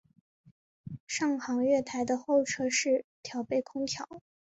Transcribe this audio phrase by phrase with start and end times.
[1.05, 4.07] 上行月台的候车室配备空调。